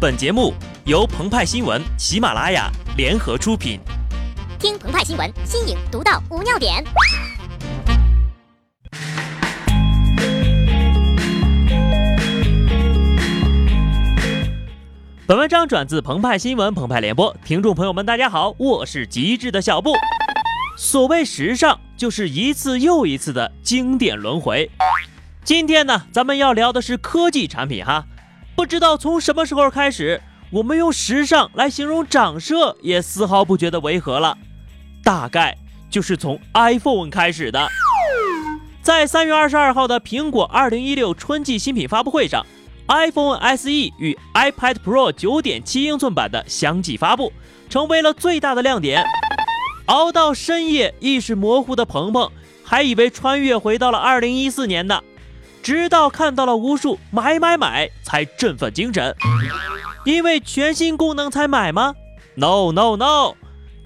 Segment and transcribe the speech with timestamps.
[0.00, 0.54] 本节目
[0.86, 3.78] 由澎湃新闻、喜马拉雅联合出品。
[4.58, 6.82] 听澎湃新闻，新颖独到，无尿点。
[15.26, 19.92] 本文章转自澎湃新闻《澎湃联播，听众朋友们，大家好，我是极致的小布。
[20.78, 24.70] 所谓时尚，就是一次又一次的经典轮回。
[25.44, 28.06] 今天呢，咱们要聊的是科技产品哈。
[28.60, 30.20] 不知道从什么时候开始，
[30.50, 34.36] 我们用时尚来形容长射也丝毫不觉得违和了。
[35.02, 35.56] 大概
[35.88, 37.66] 就是从 iPhone 开始的。
[38.82, 42.44] 在三月二十二号的苹果二零一六春季新品发布会上。
[42.88, 47.32] iPhone SE 与 iPad Pro 9.7英寸版的相继发布，
[47.70, 49.02] 成为了最大的亮点。
[49.86, 52.30] 熬到深夜，意识模糊的鹏鹏
[52.62, 55.00] 还以为穿越回到了2014年呢，
[55.62, 59.14] 直到看到了无数买买买，才振奋精神。
[60.04, 61.94] 因为全新功能才买吗
[62.34, 63.34] ？No No No！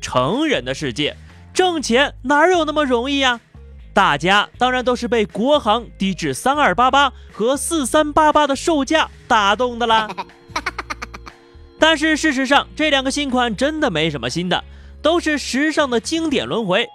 [0.00, 1.16] 成人的世界，
[1.52, 3.40] 挣钱哪有那么容易呀？
[3.92, 10.08] 大家当然都是被国行低至三二八八和四三八八的售价打动的啦。
[11.80, 14.62] 但是事实上，这两个新款真的没什么新的，
[15.02, 16.88] 都是时尚的经典轮回。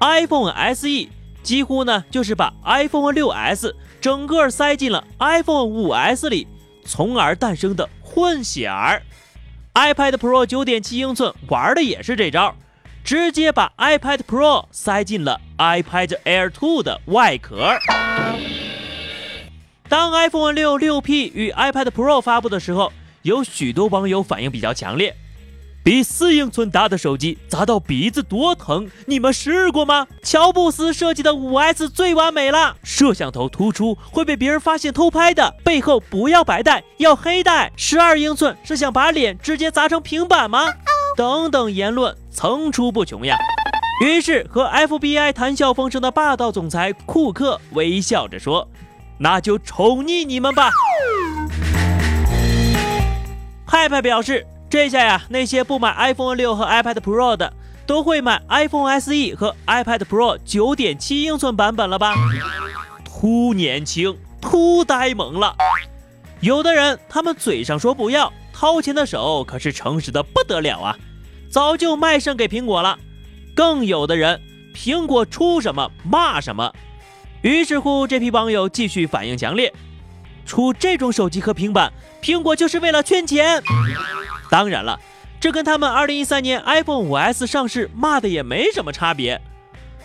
[0.00, 1.08] iPhone SE
[1.42, 6.46] 几乎呢就是把 iPhone 6s 整个塞进了 iPhone 5s 里，
[6.84, 9.02] 从而诞生的混血儿。
[9.74, 12.54] iPad Pro 九点七英寸玩的也是这招。
[13.04, 17.78] 直接把 iPad Pro 塞进了 iPad Air 2的外壳。
[19.88, 22.92] 当 iPhone 6 6P 与 iPad Pro 发布的时候，
[23.22, 25.16] 有许多网友反应比较强烈。
[25.88, 30.06] 比四英寸大的手机砸到鼻子多疼，你们试过吗？
[30.22, 37.72] 乔布斯设计的 5S 最完美了，摄像头突出会被别人发现偷拍的，背后不要白带，要黑带。
[37.74, 40.66] 十二英寸是想把脸直接砸成平板吗？
[41.16, 43.38] 等等言论层出不穷呀。
[44.04, 48.68] 于是和 FBI 谈笑风生的霸道总裁库克微笑着说
[49.16, 50.70] ：“那就宠溺你们吧。”
[53.66, 57.52] 派派表示，这下呀，那些不买 iPhone 六和 iPad Pro 的，
[57.86, 62.14] 都会买 iPhone SE 和 iPad Pro 9.7英寸版本了吧？
[63.04, 65.56] 突年轻，突呆萌了。
[66.40, 70.96] 有的人，他们嘴上说不要，掏钱的手可是诚实的不得了啊。
[71.50, 72.98] 早就卖肾给苹果了，
[73.54, 74.38] 更有的人，
[74.74, 76.70] 苹果出什么骂什么。
[77.40, 79.72] 于是乎，这批网友继续反应强烈，
[80.44, 81.90] 出这种手机和平板，
[82.20, 83.62] 苹果就是为了圈钱。
[84.50, 84.98] 当然了，
[85.40, 89.40] 这跟他们2013年 iPhone 5S 上市骂的也没什么差别。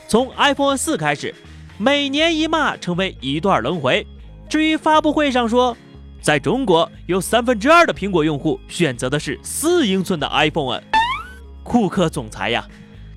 [0.08, 1.34] 从 iPhone 4开始，
[1.78, 4.06] 每年一骂成为一段轮回。
[4.50, 5.76] 至于发布会上说，
[6.22, 10.82] 在中国有三分之二的苹果用户选择的是四英寸的 iPhone。
[11.64, 12.68] 库克总裁呀，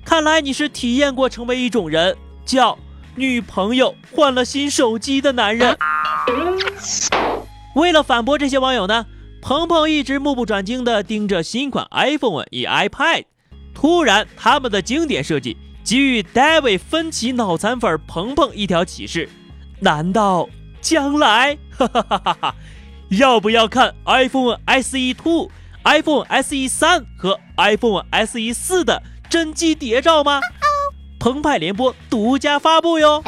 [0.05, 2.77] 看来你是体验过成为一种人，叫
[3.15, 5.77] 女朋友换了新手机的男人。
[7.75, 9.05] 为了反驳这些网友呢，
[9.41, 13.25] 鹏鹏一直目不转睛地盯着新款 iPhone 与 iPad。
[13.73, 19.29] 突然，他们的经典设计给予 David 分歧脑残粉鹏鹏一条启示：
[19.79, 20.49] 难道
[20.81, 22.55] 将来，哈哈哈哈哈，
[23.09, 30.41] 要不要看 iPhone SE Two？iPhone SE 三和 iPhone SE 四的真机谍照吗？
[31.19, 33.23] 澎湃联播独家发布哟！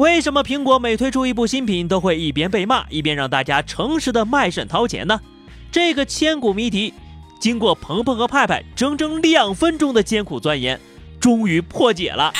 [0.00, 5.20] 为什么苹果每推出一部新品都会一边被骂一边让大家诚实的卖肾掏钱呢？
[5.70, 6.94] 这个千古谜题，
[7.38, 10.80] 经过鹏鹏和派派整整两分钟的艰苦钻研，
[11.20, 12.32] 终于破解了。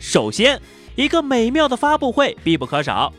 [0.00, 0.60] 首先，
[0.96, 3.12] 一个美妙的发布会必不可少。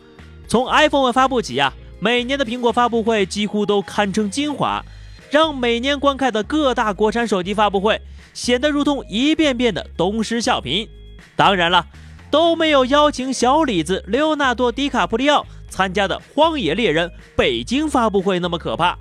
[0.49, 1.73] 从 iPhone 发布起啊。
[2.01, 4.83] 每年的苹果发布会几乎都堪称精华，
[5.29, 8.01] 让每年观看的各大国产手机发布会
[8.33, 10.89] 显得如同一遍遍的东施效颦。
[11.35, 11.85] 当然了，
[12.31, 18.97] 都没有邀请小李子莱昂纳多·迪卡普里奥参加的《荒野猎人》北京发布会那么可怕。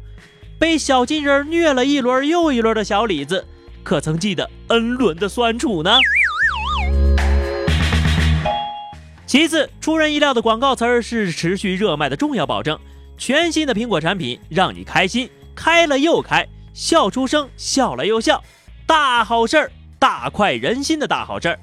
[0.59, 3.47] 被小金人虐了一轮又一轮的小李子，
[3.85, 5.97] 可曾记得 N 轮的酸楚呢？
[9.27, 12.77] 其次，出人意料的广告词儿是持续热卖的重要保证。
[13.17, 18.43] 全新的苹果产品让你开心，开了又开，笑出声，笑了又笑，
[18.87, 21.59] 大好事儿，大快人心的大好事儿。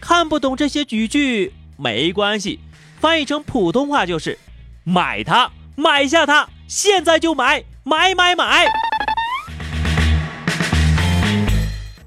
[0.00, 2.58] 看不懂这些语句没关系，
[2.98, 4.38] 翻译成普通话就是
[4.82, 8.66] 买它，买下它，现在就买，买买买。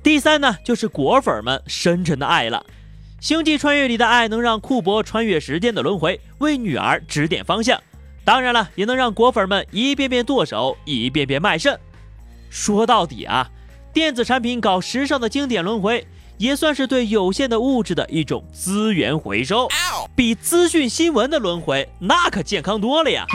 [0.01, 2.65] 第三呢，就是果粉们深沉的爱了。
[3.21, 7.79] 星际穿越里的爱能让库珀穿越时间的轮回，为女儿指点方向。
[8.25, 11.79] 当然了，也能让果粉们一遍遍剁手，一遍遍卖肾。
[12.49, 13.49] 说到底啊，
[13.93, 16.05] 电子产品搞时尚的经典轮回，
[16.43, 19.69] 也算是对有限的物质的一种资源回收，
[20.13, 23.25] 比资讯新闻的轮回那可健康多了呀。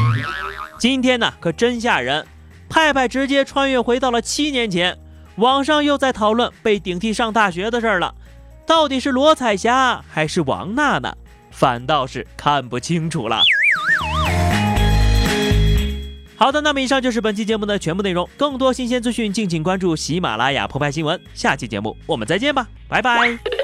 [0.78, 2.26] 今天呢，可真吓人，
[2.68, 4.94] 派派直接穿越回到了七年前，
[5.36, 8.14] 网上又在讨论被顶替上大学的事儿了，
[8.66, 11.16] 到底是罗彩霞还是王娜娜？
[11.50, 13.42] 反倒是看不清楚了。
[16.38, 18.28] 好的，那么以上就是本期节目的全部内容。
[18.36, 21.20] 更多新鲜资讯，敬请关注喜马拉雅澎湃新闻。
[21.34, 23.57] 下期节目我们再见吧，拜拜。